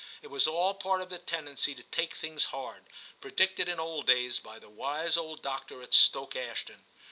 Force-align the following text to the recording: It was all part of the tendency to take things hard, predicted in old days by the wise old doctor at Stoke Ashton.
It 0.23 0.31
was 0.31 0.47
all 0.47 0.73
part 0.73 1.01
of 1.03 1.09
the 1.09 1.19
tendency 1.19 1.75
to 1.75 1.83
take 1.83 2.15
things 2.15 2.45
hard, 2.45 2.85
predicted 3.19 3.69
in 3.69 3.79
old 3.79 4.07
days 4.07 4.39
by 4.39 4.57
the 4.57 4.67
wise 4.67 5.15
old 5.15 5.43
doctor 5.43 5.79
at 5.83 5.93
Stoke 5.93 6.35
Ashton. 6.35 6.83